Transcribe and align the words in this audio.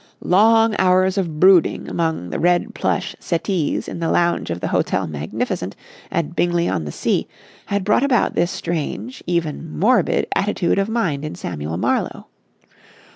Long 0.23 0.75
hours 0.79 1.15
of 1.19 1.39
brooding 1.39 1.87
among 1.87 2.31
the 2.31 2.39
red 2.39 2.73
plush 2.73 3.15
settees 3.19 3.87
in 3.87 3.99
the 3.99 4.09
lounge 4.09 4.49
of 4.49 4.59
the 4.59 4.69
Hotel 4.69 5.05
Magnificent 5.05 5.75
at 6.09 6.35
Bingley 6.35 6.67
on 6.67 6.85
the 6.85 6.91
Sea 6.91 7.27
had 7.67 7.83
brought 7.83 8.01
about 8.03 8.33
this 8.33 8.49
strange, 8.49 9.23
even 9.27 9.77
morbid, 9.77 10.25
attitude 10.35 10.79
of 10.79 10.89
mind 10.89 11.23
in 11.23 11.35
Samuel 11.35 11.77
Marlowe. 11.77 12.25